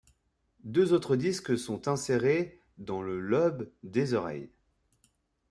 Deux 0.63 0.93
autres 0.93 1.15
disques 1.15 1.59
sont 1.59 1.87
insérés 1.87 2.59
dans 2.79 3.03
le 3.03 3.19
lobe 3.19 3.69
des 3.83 4.15
oreilles. 4.15 4.49